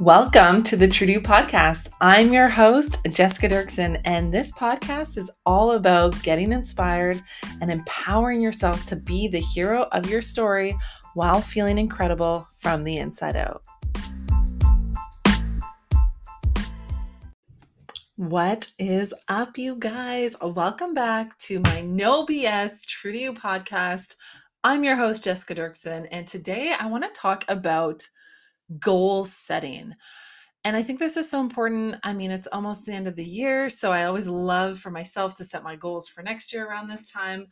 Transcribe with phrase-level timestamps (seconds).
[0.00, 1.88] Welcome to the Trudeau podcast.
[2.00, 7.20] I'm your host, Jessica Dirksen, and this podcast is all about getting inspired
[7.60, 10.76] and empowering yourself to be the hero of your story
[11.14, 13.64] while feeling incredible from the inside out.
[18.14, 20.36] What is up, you guys?
[20.40, 24.14] Welcome back to my No BS Trudeau podcast.
[24.62, 28.06] I'm your host, Jessica Dirksen, and today I want to talk about
[28.78, 29.94] goal setting.
[30.64, 31.96] And I think this is so important.
[32.02, 35.36] I mean, it's almost the end of the year, so I always love for myself
[35.38, 37.46] to set my goals for next year around this time.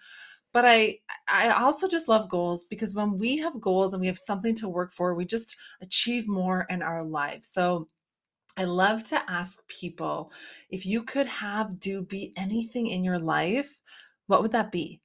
[0.52, 0.98] But I
[1.28, 4.68] I also just love goals because when we have goals and we have something to
[4.68, 7.48] work for, we just achieve more in our lives.
[7.48, 7.88] So
[8.56, 10.32] I love to ask people
[10.70, 13.80] if you could have do be anything in your life,
[14.26, 15.00] what would that be?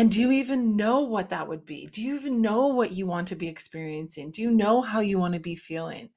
[0.00, 1.84] And do you even know what that would be?
[1.86, 4.30] Do you even know what you want to be experiencing?
[4.30, 6.08] Do you know how you want to be feeling?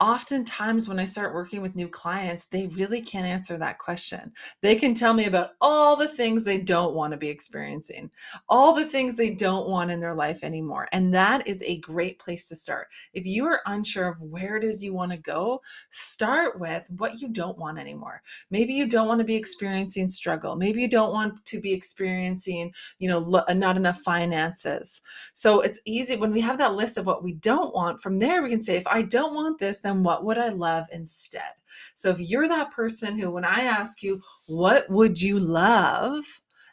[0.00, 4.32] Oftentimes when I start working with new clients, they really can't answer that question.
[4.60, 8.10] They can tell me about all the things they don't want to be experiencing,
[8.48, 10.88] all the things they don't want in their life anymore.
[10.92, 12.88] And that is a great place to start.
[13.12, 17.20] If you are unsure of where it is you want to go, start with what
[17.20, 18.22] you don't want anymore.
[18.50, 20.56] Maybe you don't want to be experiencing struggle.
[20.56, 25.00] Maybe you don't want to be experiencing, you know, not enough finances.
[25.34, 28.42] So it's easy when we have that list of what we don't want, from there
[28.42, 31.52] we can say, if I don't want this, then what would I love instead?
[31.94, 36.24] So if you're that person who, when I ask you, what would you love?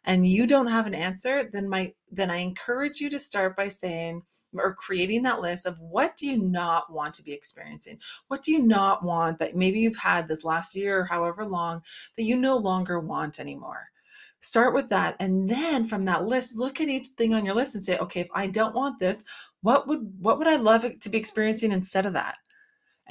[0.04, 3.68] And you don't have an answer, then my then I encourage you to start by
[3.68, 4.24] saying,
[4.54, 8.00] or creating that list of what do you not want to be experiencing?
[8.28, 11.84] What do you not want that maybe you've had this last year or however long
[12.18, 13.90] that you no longer want anymore?
[14.40, 15.16] Start with that.
[15.20, 18.22] And then from that list, look at each thing on your list and say, okay,
[18.22, 19.24] if I don't want this,
[19.62, 22.38] what would what would I love to be experiencing instead of that?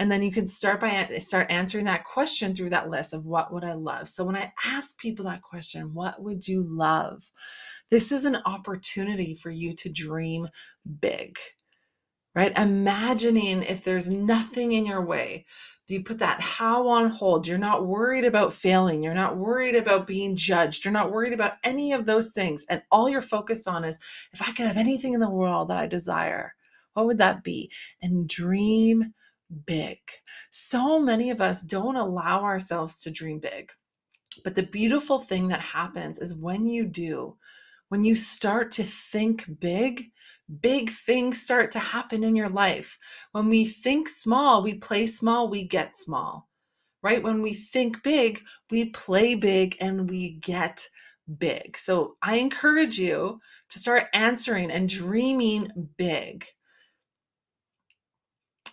[0.00, 3.52] And then you can start by start answering that question through that list of what
[3.52, 4.08] would i love?
[4.08, 7.30] So when i ask people that question what would you love?
[7.90, 10.48] this is an opportunity for you to dream
[11.00, 11.38] big
[12.34, 12.56] right?
[12.56, 15.46] Imagining if there's nothing in your way
[15.88, 17.48] you put that how on hold?
[17.48, 19.02] You're not worried about failing.
[19.02, 20.84] You're not worried about being judged.
[20.84, 22.64] You're not worried about any of those things.
[22.70, 23.98] And all you're focused on is
[24.32, 26.54] if i could have anything in the world that i desire
[26.94, 27.70] what would that be?
[28.02, 29.14] And dream
[29.66, 29.98] big.
[30.50, 33.70] So many of us don't allow ourselves to dream big.
[34.44, 37.36] But the beautiful thing that happens is when you do,
[37.88, 40.12] when you start to think big,
[40.60, 42.98] big things start to happen in your life.
[43.32, 46.48] When we think small, we play small, we get small,
[47.02, 47.22] right?
[47.22, 50.88] When we think big, we play big and we get
[51.38, 51.76] big.
[51.78, 53.40] So I encourage you
[53.70, 56.46] to start answering and dreaming big.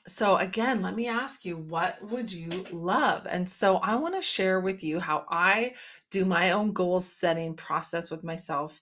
[0.07, 3.27] So, again, let me ask you, what would you love?
[3.29, 5.75] And so, I want to share with you how I
[6.11, 8.81] do my own goal setting process with myself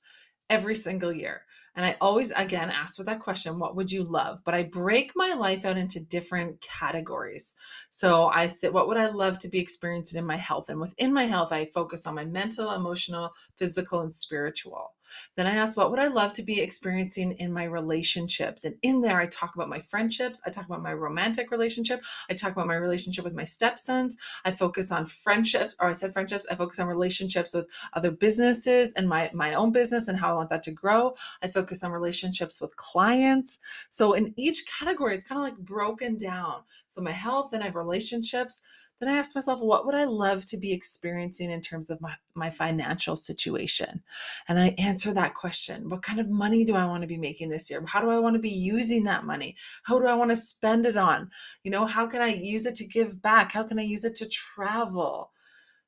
[0.50, 1.42] every single year.
[1.76, 4.44] And I always, again, ask with that question, what would you love?
[4.46, 7.54] But I break my life out into different categories.
[7.90, 10.70] So I say, what would I love to be experiencing in my health?
[10.70, 14.95] And within my health, I focus on my mental, emotional, physical, and spiritual.
[15.36, 18.64] Then I ask, what would I love to be experiencing in my relationships?
[18.64, 20.42] And in there, I talk about my friendships.
[20.46, 22.04] I talk about my romantic relationship.
[22.30, 24.18] I talk about my relationship with my stepsons.
[24.44, 26.48] I focus on friendships, or I said friendships.
[26.50, 30.36] I focus on relationships with other businesses and my, my own business and how I
[30.36, 31.16] want that to grow.
[31.42, 33.60] I focus on relationships with clients.
[33.90, 36.62] So in each category, it's kind of like broken down.
[36.88, 38.62] So my health and I have relationships
[39.00, 42.14] then I asked myself, what would I love to be experiencing in terms of my,
[42.34, 44.04] my financial situation?
[44.48, 45.90] And I answer that question.
[45.90, 47.84] What kind of money do I want to be making this year?
[47.86, 49.56] How do I want to be using that money?
[49.84, 51.30] How do I want to spend it on?
[51.64, 53.52] You know, how can I use it to give back?
[53.52, 55.32] How can I use it to travel?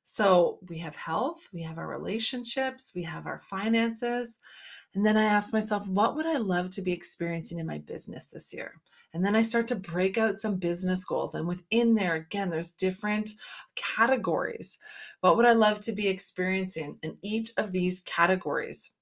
[0.04, 4.38] So we have health, we have our relationships, we have our finances.
[4.94, 8.30] And then I ask myself, what would I love to be experiencing in my business
[8.30, 8.80] this year?
[9.14, 11.34] And then I start to break out some business goals.
[11.34, 13.30] And within there, again, there's different
[13.74, 14.78] categories.
[15.20, 18.92] What would I love to be experiencing in each of these categories?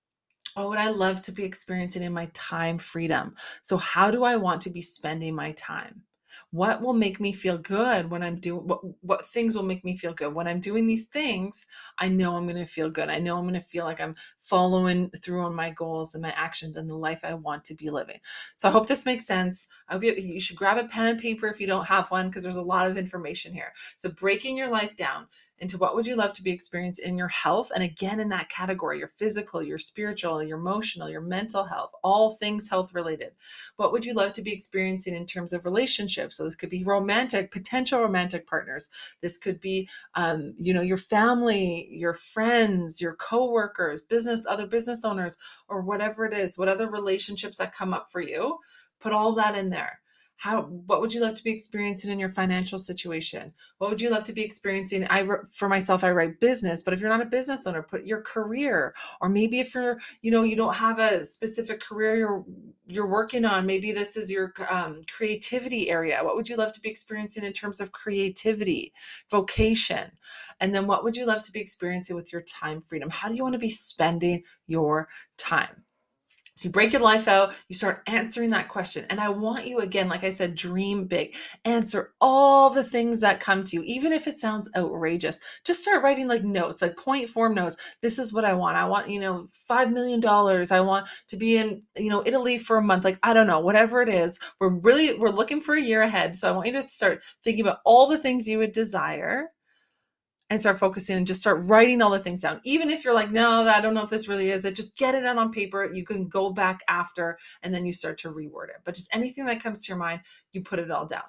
[0.55, 3.35] What would I love to be experiencing in my time freedom?
[3.61, 6.06] So, how do I want to be spending my time?
[6.51, 9.97] What will make me feel good when i'm doing what what things will make me
[9.97, 10.35] feel good?
[10.35, 11.67] When i'm doing these things
[11.99, 13.09] i know i'm going to feel good.
[13.09, 16.33] I know i'm going to feel like i'm following through on my goals and my
[16.37, 18.21] actions and the life i want to be living.
[18.57, 19.69] So i hope this makes sense.
[19.89, 22.29] I hope you, you should grab a pen and paper if you don't have one
[22.29, 23.73] because there's a lot of information here.
[23.97, 25.27] So breaking your life down
[25.59, 28.49] into what would you love to be experienced in your health and again in that
[28.49, 33.33] category your physical your spiritual your emotional your mental health all things health related.
[33.77, 36.37] What would you love to be experiencing in terms of relationships?
[36.37, 38.89] So this could be romantic potential romantic partners.
[39.23, 45.05] This could be um, you know your family your friends your co-workers business other business
[45.05, 45.39] owners
[45.69, 48.59] or whatever it is what other relationships that come up for you.
[49.01, 50.01] Put all that in there
[50.37, 53.53] how what would you love to be experiencing in your financial situation?
[53.79, 55.07] What would you love to be experiencing?
[55.09, 58.21] I for myself i write business but if you're not a business owner put your
[58.21, 62.45] career or maybe if you're you know you don't have a specific career you're
[62.87, 66.21] you're working on maybe this is your um, creativity area.
[66.23, 68.93] What would you love to be experiencing in terms of creativity
[69.31, 70.13] vocation?
[70.61, 73.11] And then what would you love to be experiencing with your time freedom?
[73.11, 75.86] How do you want to be spending your time
[76.57, 79.05] so you break your life out, you start answering that question.
[79.11, 81.35] And I want you, again, like I said, dream big.
[81.67, 85.39] Answer all the things that come to you, even if it sounds outrageous.
[85.67, 87.77] Just start writing like notes, like point form notes.
[88.01, 88.79] This is what I want.
[88.79, 90.25] I want, you know, $5 million.
[90.27, 93.05] I want to be in, you know, Italy for a month.
[93.05, 94.39] Like, I don't know, whatever it is.
[94.59, 96.39] We're really, we're looking for a year ahead.
[96.39, 99.51] So I want you to start thinking about all the things you would desire
[100.49, 102.61] and start focusing and just start writing all the things down.
[102.65, 105.15] Even if you're like, no, I don't know if this really is it, just get
[105.15, 105.91] it out on paper.
[105.93, 108.83] You can go back after and then you start to reword it.
[108.85, 110.21] But just anything that comes to your mind,
[110.53, 111.25] you put it all down.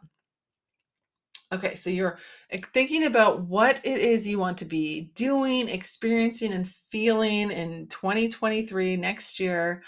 [1.52, 2.20] Okay, so you're
[2.52, 7.88] eh, thinking about what it is you want to be doing, experiencing, and feeling in
[7.88, 9.82] 2023 next year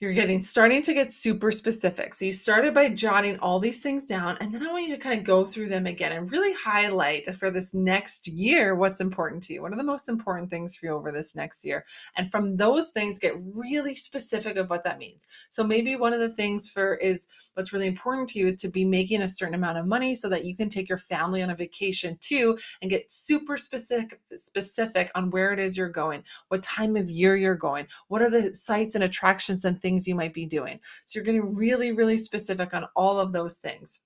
[0.00, 2.14] you're getting starting to get super specific.
[2.14, 5.00] So you started by jotting all these things down, and then I want you to
[5.00, 9.44] kind of go through them again and really highlight for this next year what's important
[9.44, 9.62] to you.
[9.62, 11.84] What are the most important things for you over this next year?
[12.16, 15.26] And from those things, get really specific of what that means.
[15.48, 18.68] So maybe one of the things for is what's really important to you is to
[18.68, 21.50] be making a certain amount of money so that you can take your family on
[21.50, 26.62] a vacation too and get super specific specific on where it is you're going, what
[26.62, 30.32] time of year you're going, what are the sites and attractions and things you might
[30.32, 30.80] be doing.
[31.04, 34.00] So you're getting really, really specific on all of those things.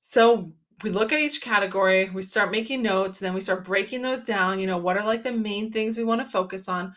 [0.00, 0.52] So
[0.84, 4.20] we look at each category, we start making notes, and then we start breaking those
[4.20, 4.60] down.
[4.60, 6.94] You know, what are like the main things we want to focus on?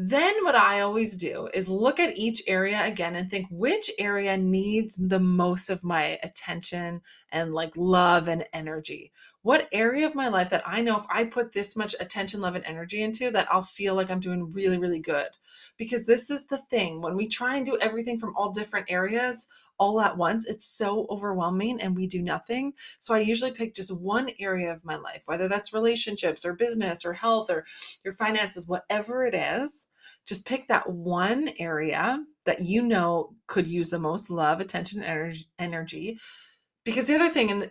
[0.00, 4.36] Then, what I always do is look at each area again and think which area
[4.36, 7.00] needs the most of my attention
[7.32, 9.10] and like love and energy.
[9.42, 12.54] What area of my life that I know if I put this much attention, love,
[12.54, 15.28] and energy into, that I'll feel like I'm doing really, really good.
[15.76, 19.46] Because this is the thing when we try and do everything from all different areas,
[19.78, 22.72] all at once, it's so overwhelming and we do nothing.
[22.98, 27.04] So I usually pick just one area of my life, whether that's relationships or business
[27.04, 27.64] or health or
[28.04, 29.86] your finances, whatever it is
[30.26, 35.48] just pick that one area that you know could use the most love, attention, energy,
[35.58, 36.18] energy.
[36.88, 37.70] Because the other thing, and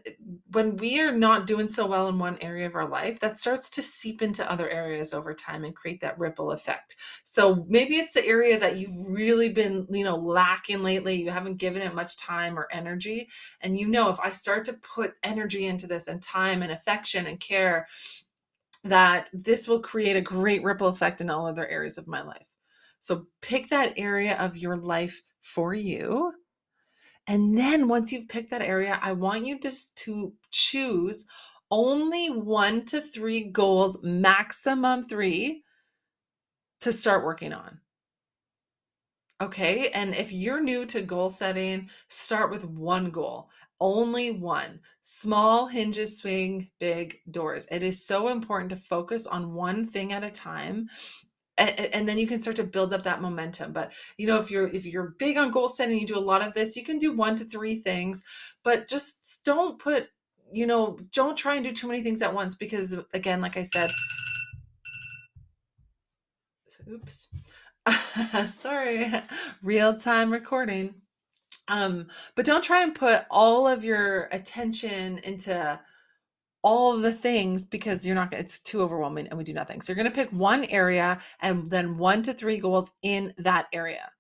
[0.51, 3.67] when we are not doing so well in one area of our life, that starts
[3.71, 6.95] to seep into other areas over time and create that ripple effect.
[7.23, 11.19] So maybe it's the area that you've really been, you know, lacking lately.
[11.19, 13.27] You haven't given it much time or energy.
[13.61, 17.25] And you know, if I start to put energy into this and time and affection
[17.25, 17.87] and care,
[18.83, 22.45] that this will create a great ripple effect in all other areas of my life.
[22.99, 26.33] So pick that area of your life for you.
[27.27, 31.25] And then once you've picked that area, I want you just to choose
[31.69, 35.63] only one to three goals, maximum three,
[36.81, 37.81] to start working on.
[39.41, 39.89] Okay.
[39.89, 43.49] And if you're new to goal setting, start with one goal,
[43.79, 44.79] only one.
[45.01, 47.67] Small hinges swing big doors.
[47.69, 50.89] It is so important to focus on one thing at a time
[51.57, 53.73] and, and, then you can start to build up that momentum.
[53.73, 56.45] But you know if you're if you're big on goal setting you do a lot
[56.45, 58.23] of this you can do one to three things
[58.63, 60.09] but just don't put
[60.51, 63.63] you know don't try and do too many things at once because again like i
[63.63, 63.91] said
[66.89, 67.29] oops.
[68.47, 69.11] Sorry.
[69.63, 70.95] Real time recording.
[71.67, 75.79] Um but don't try and put all of your attention into
[76.61, 79.81] all the things because you're not it's too overwhelming and we do nothing.
[79.81, 83.67] So you're going to pick one area and then one to three goals in that
[83.71, 84.11] area.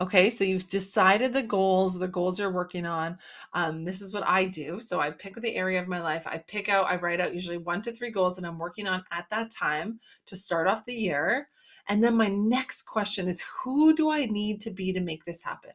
[0.00, 3.18] Okay, so you've decided the goals, the goals you're working on.
[3.52, 4.80] Um, this is what I do.
[4.80, 6.26] So I pick the area of my life.
[6.26, 9.04] I pick out, I write out usually one to three goals that I'm working on
[9.12, 11.48] at that time to start off the year.
[11.86, 15.42] And then my next question is who do I need to be to make this
[15.42, 15.72] happen?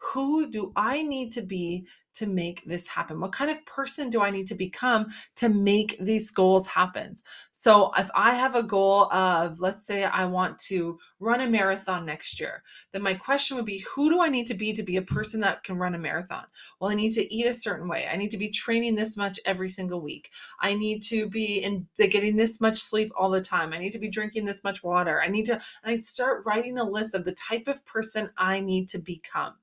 [0.00, 3.20] Who do I need to be to make this happen?
[3.20, 7.14] What kind of person do I need to become to make these goals happen?
[7.52, 12.06] So, if I have a goal of, let's say, I want to run a marathon
[12.06, 14.96] next year, then my question would be who do I need to be to be
[14.96, 16.44] a person that can run a marathon?
[16.80, 18.08] Well, I need to eat a certain way.
[18.10, 20.30] I need to be training this much every single week.
[20.60, 23.72] I need to be in getting this much sleep all the time.
[23.72, 25.20] I need to be drinking this much water.
[25.22, 28.60] I need to, and I'd start writing a list of the type of person I
[28.60, 29.54] need to become.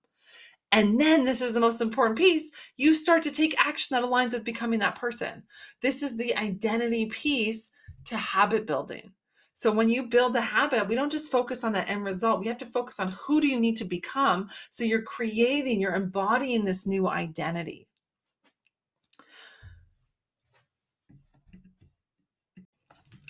[0.72, 2.52] And then this is the most important piece.
[2.76, 5.44] You start to take action that aligns with becoming that person.
[5.82, 7.70] This is the identity piece
[8.06, 9.14] to habit building.
[9.54, 12.42] So when you build a habit, we don't just focus on the end result.
[12.42, 14.50] We have to focus on who do you need to become.
[14.70, 17.88] So you're creating, you're embodying this new identity.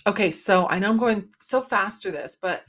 [0.06, 2.64] Okay, so I know I'm going so fast through this, but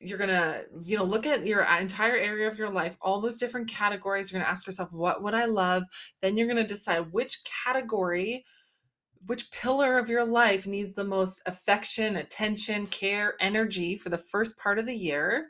[0.00, 3.68] you're gonna you know look at your entire area of your life all those different
[3.68, 5.84] categories you're gonna ask yourself what would i love?
[6.22, 8.44] Then you're gonna decide which category
[9.26, 14.56] which pillar of your life needs the most affection attention care energy for the first
[14.56, 15.48] part of the year.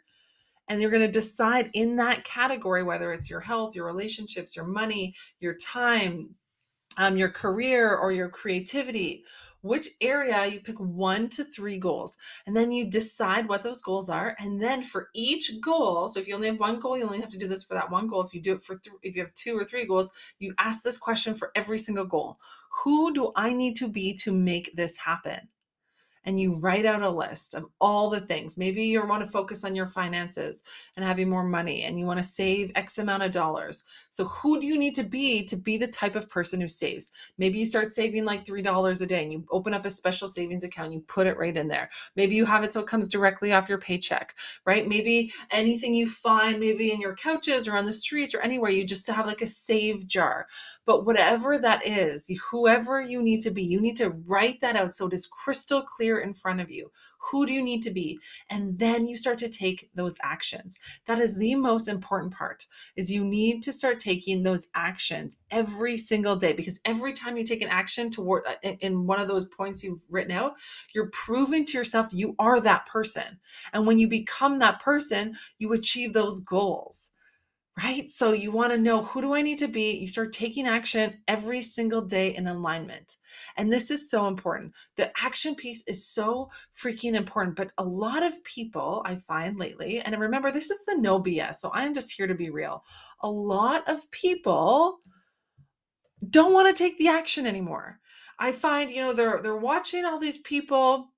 [0.69, 4.67] And you're going to decide in that category whether it's your health your relationships your
[4.67, 6.35] money your time
[6.99, 9.25] um, your career or your creativity
[9.61, 14.09] which area you pick one to three goals and then you decide what those goals
[14.09, 17.21] are and then for each goal so if you only have one goal you only
[17.21, 18.23] have to do this for that one goal.
[18.23, 20.83] If you do it for th- if you have two or three goals you ask
[20.83, 22.39] this question for every single goal.
[22.85, 25.49] Who do i need to be to make this happen
[26.25, 28.59] and you write out a list of all the things.
[28.59, 30.63] Maybe you want to focus on your finances
[30.97, 33.85] and having more money and you want to save X amount of dollars.
[34.11, 37.11] So, who do you need to be to be the type of person who saves?
[37.39, 40.65] Maybe you start saving like $3 a day and you open up a special savings
[40.65, 41.91] account, you put it right in there.
[42.17, 44.35] Maybe you have it so it comes directly off your paycheck,
[44.65, 44.87] right?
[44.87, 48.85] Maybe anything you find, maybe in your couches or on the streets or anywhere, you
[48.85, 50.47] just have like a save jar.
[50.87, 54.93] But whatever that is, whoever you need to be, you need to write that out
[54.93, 56.91] so it is crystal clear in front of you.
[57.31, 58.19] Who do you need to be?
[58.49, 60.79] And then you start to take those actions.
[61.05, 65.99] That is the most important part is you need to start taking those actions every
[65.99, 69.45] single day because every time you take an action toward uh, in one of those
[69.45, 70.55] points you've written out,
[70.95, 73.39] you're proving to yourself you are that person.
[73.73, 77.11] And when you become that person, you achieve those goals
[77.83, 78.11] right?
[78.11, 79.93] So you want to know who do I need to be?
[79.93, 83.17] You start taking action every single day in alignment.
[83.57, 84.73] And this is so important.
[84.97, 87.57] The action piece is so freaking important.
[87.57, 91.57] But a lot of people I find lately, and remember, this is the no BS.
[91.57, 92.83] So I'm just here to be real.
[93.23, 94.99] A lot of people
[96.29, 98.01] don't want to take the action anymore.
[98.41, 101.13] I find, you know, they're they're watching all these people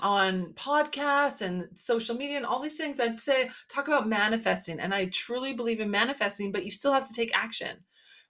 [0.00, 4.94] on podcasts and social media and all these things i'd say talk about manifesting and
[4.94, 7.78] i truly believe in manifesting but you still have to take action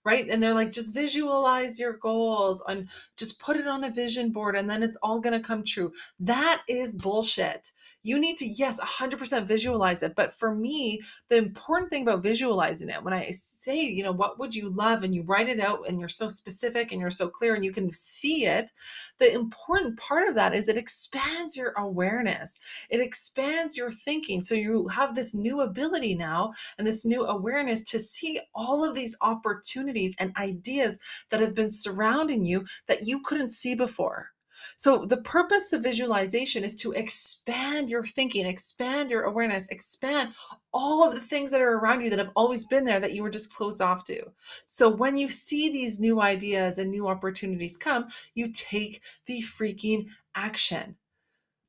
[0.05, 0.29] right?
[0.29, 4.57] And they're like just visualize your goals and just put it on a vision board
[4.57, 5.93] and then it's all going to come true.
[6.19, 7.73] That is bullshit.
[8.03, 12.89] You need to yes 100% visualize it but for me the important thing about visualizing
[12.89, 15.03] it when i say you know what would you love?
[15.03, 17.73] and you write it out and you're so specific and you're so clear and you
[17.73, 18.71] can see it
[19.19, 22.59] the important part of that is it expands your awareness.
[22.89, 24.43] It expands your thinking.
[24.43, 28.95] So you have this new ability now and this new awareness to see all of
[28.95, 29.88] these opportunities
[30.19, 30.99] and ideas
[31.31, 34.31] that have been surrounding you that you couldn't see before
[34.77, 40.35] so, the purpose of visualization is to expand your thinking, expand your awareness, expand
[40.73, 43.23] all of the things that are around you that have always been there that you
[43.23, 44.33] were just closed off to.
[44.67, 50.07] So, when you see these new ideas and new opportunities come, you take the freaking
[50.35, 50.97] action.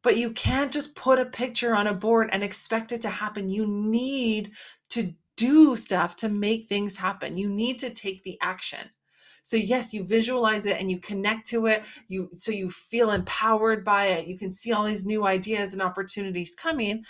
[0.01, 3.49] But you can't just put a picture on a board and expect it to happen.
[3.49, 4.51] You need
[4.91, 7.37] to do stuff to make things happen.
[7.37, 8.89] You need to take the action.
[9.41, 11.83] So yes, you visualize it and you connect to it.
[12.09, 14.27] You so you feel empowered by it.
[14.27, 17.05] You can see all these new ideas and opportunities coming,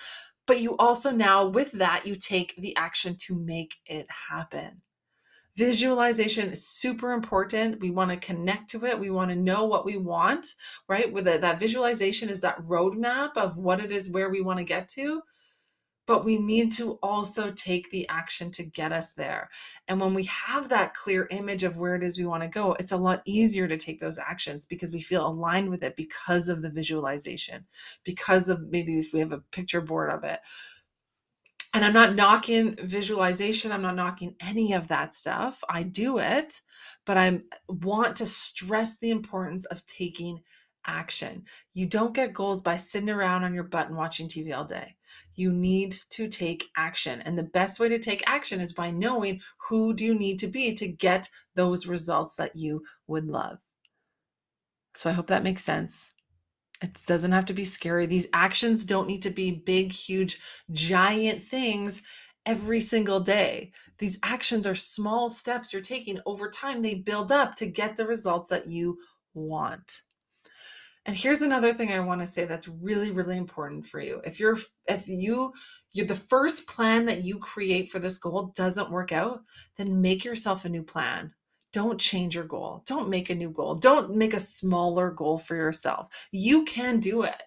[0.46, 4.82] but you also now with that you take the action to make it happen.
[5.58, 7.82] Visualization is super important.
[7.82, 9.00] We want to connect to it.
[9.00, 10.46] We want to know what we want,
[10.88, 11.12] right?
[11.12, 14.88] With that visualization is that roadmap of what it is where we want to get
[14.90, 15.24] to
[16.10, 19.48] but we need to also take the action to get us there.
[19.88, 22.74] And when we have that clear image of where it is we want to go,
[22.80, 26.50] it's a lot easier to take those actions because we feel aligned with it because
[26.50, 27.68] of the visualization,
[28.04, 30.40] because of maybe if we have a picture board of it.
[31.76, 35.64] And I'm not knocking visualization, I'm not knocking any of that stuff.
[35.70, 36.62] I do it,
[37.06, 40.42] but I want to stress the importance of taking
[40.86, 41.44] action.
[41.74, 44.96] You don't get goals by sitting around on your butt and watching TV all day.
[45.36, 47.22] You need to take action.
[47.22, 50.48] And the best way to take action is by knowing who do you need to
[50.48, 53.60] be to get those results that you would love.
[54.96, 56.12] So I hope that makes sense.
[56.82, 58.06] It doesn't have to be scary.
[58.06, 60.40] These actions don't need to be big, huge,
[60.72, 62.02] giant things
[62.46, 63.72] every single day.
[63.98, 66.82] These actions are small steps you're taking over time.
[66.82, 69.00] They build up to get the results that you
[69.34, 70.02] want.
[71.10, 74.22] And here's another thing I want to say that's really really important for you.
[74.26, 75.54] If you're if you
[75.92, 79.42] you're the first plan that you create for this goal doesn't work out,
[79.76, 81.34] then make yourself a new plan.
[81.74, 82.84] Don't change your goal.
[82.86, 83.74] Don't make a new goal.
[83.74, 86.10] Don't make a smaller goal for yourself.
[86.32, 87.42] You can do it.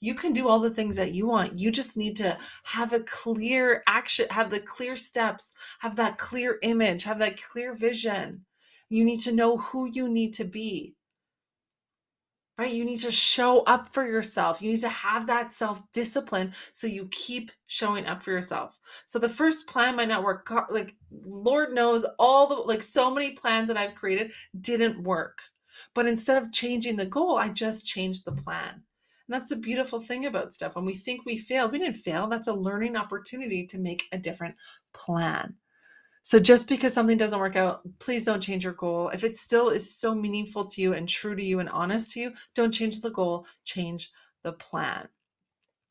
[0.00, 1.58] You can do all the things that you want.
[1.58, 6.60] You just need to have a clear action, have the clear steps, have that clear
[6.62, 8.44] image, have that clear vision.
[8.88, 10.94] You need to know who you need to be
[12.58, 12.72] right?
[12.72, 14.60] You need to show up for yourself.
[14.60, 18.78] You need to have that self discipline so you keep showing up for yourself.
[19.06, 20.50] So the first plan might not work.
[20.68, 25.38] Like, Lord knows, all the like so many plans that I've created didn't work.
[25.94, 28.82] But instead of changing the goal, I just changed the plan.
[29.28, 30.74] And that's a beautiful thing about stuff.
[30.74, 32.26] When we think we failed, we didn't fail.
[32.26, 34.56] That's a learning opportunity to make a different
[34.92, 35.54] plan.
[36.28, 39.08] So just because something doesn't work out, please don't change your goal.
[39.08, 42.20] If it still is so meaningful to you and true to you and honest to
[42.20, 44.10] you, don't change the goal, change
[44.42, 45.08] the plan.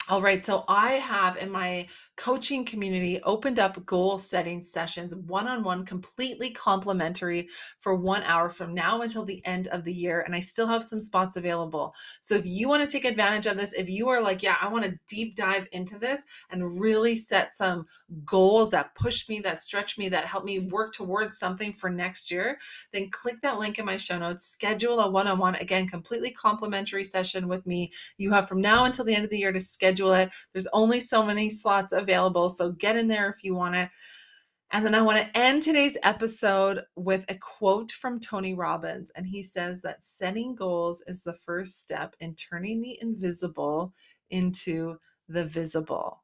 [0.09, 5.47] All right, so I have in my coaching community opened up goal setting sessions one
[5.47, 10.21] on one, completely complimentary for one hour from now until the end of the year.
[10.21, 11.93] And I still have some spots available.
[12.21, 14.69] So if you want to take advantage of this, if you are like, yeah, I
[14.69, 17.85] want to deep dive into this and really set some
[18.25, 22.31] goals that push me, that stretch me, that help me work towards something for next
[22.31, 22.57] year,
[22.93, 26.31] then click that link in my show notes, schedule a one on one, again, completely
[26.31, 27.91] complimentary session with me.
[28.17, 30.29] You have from now until the end of the year to schedule it.
[30.53, 33.89] There's only so many slots available, so get in there if you want it.
[34.71, 39.11] And then I want to end today's episode with a quote from Tony Robbins.
[39.15, 43.93] And he says that setting goals is the first step in turning the invisible
[44.29, 44.97] into
[45.29, 46.21] the visible.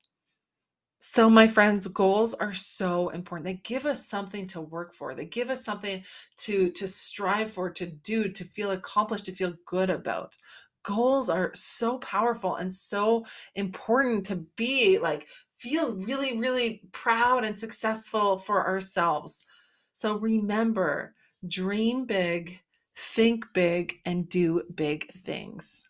[1.00, 3.46] So, my friends, goals are so important.
[3.46, 5.14] They give us something to work for.
[5.14, 6.04] They give us something
[6.46, 10.38] to to strive for, to do, to feel accomplished, to feel good about.
[10.84, 13.26] Goals are so powerful and so
[13.56, 19.46] important to be like feel really really proud and successful for ourselves.
[19.94, 21.16] So remember,
[21.48, 22.60] dream big,
[22.98, 25.88] think big and do big things.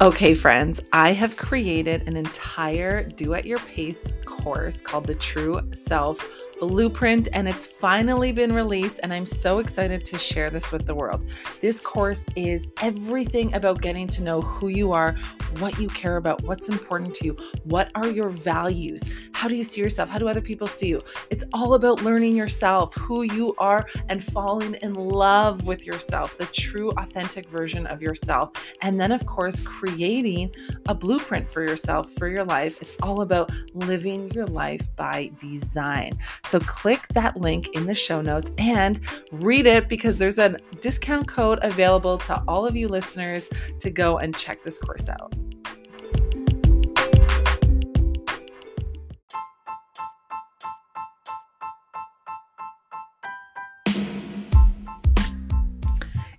[0.00, 5.60] Okay, friends, I have created an entire do at your pace course called the True
[5.72, 6.20] Self
[6.60, 10.94] blueprint and it's finally been released and I'm so excited to share this with the
[10.94, 11.28] world.
[11.60, 15.16] This course is everything about getting to know who you are,
[15.58, 19.64] what you care about, what's important to you, what are your values, how do you
[19.64, 21.02] see yourself, how do other people see you.
[21.30, 26.46] It's all about learning yourself, who you are and falling in love with yourself, the
[26.46, 28.50] true authentic version of yourself.
[28.80, 30.54] And then of course creating
[30.86, 32.80] a blueprint for yourself for your life.
[32.80, 36.18] It's all about living your life by design.
[36.46, 39.00] So click that link in the show notes and
[39.32, 43.48] read it because there's a discount code available to all of you listeners
[43.80, 45.34] to go and check this course out.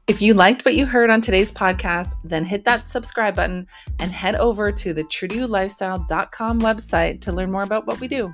[0.07, 3.65] If you liked what you heard on today's podcast, then hit that subscribe button
[3.99, 8.31] and head over to the trueolifestyle.com website to learn more about what we do.